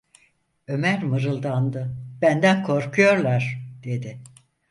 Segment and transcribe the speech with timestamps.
[0.67, 1.91] Ömer mırıldandı:
[2.21, 4.19] "Benden korkuyorlar!" dedi.